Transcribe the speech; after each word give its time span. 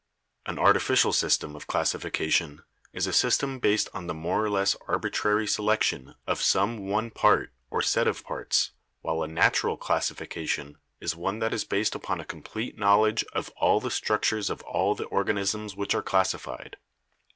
An 0.47 0.57
artificial 0.57 1.13
system 1.13 1.55
of 1.55 1.67
classification 1.67 2.63
is 2.91 3.05
a 3.05 3.13
system 3.13 3.59
based 3.59 3.87
on 3.93 4.07
the 4.07 4.15
more 4.15 4.43
or 4.43 4.49
less 4.49 4.75
arbitrary 4.87 5.45
selection 5.45 6.15
of 6.25 6.41
some 6.41 6.87
one 6.87 7.11
part 7.11 7.53
or 7.69 7.83
set 7.83 8.07
of 8.07 8.23
parts, 8.23 8.71
while 9.01 9.21
a 9.21 9.27
natural 9.27 9.77
classification 9.77 10.79
is 10.99 11.15
one 11.15 11.37
that 11.37 11.53
is 11.53 11.65
based 11.65 11.93
upon 11.93 12.19
a 12.19 12.25
complete 12.25 12.79
knowledge 12.79 13.23
of 13.33 13.49
all 13.57 13.79
the 13.79 13.91
structures 13.91 14.49
of 14.49 14.63
all 14.63 14.95
the 14.95 15.05
organisms 15.05 15.75
which 15.75 15.93
are 15.93 16.01
classified. 16.01 16.77